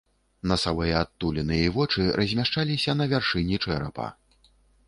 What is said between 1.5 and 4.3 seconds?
і вочы размяшчаліся на вяршыні чэрапа.